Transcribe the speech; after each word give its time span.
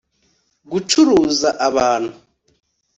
gucuruza 0.71 1.49
abantu 1.67 2.11